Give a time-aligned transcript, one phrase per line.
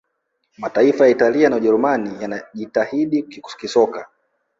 [0.57, 3.23] mataifa ya italia na ujerumani yanajitahidi
[3.59, 4.09] kisoka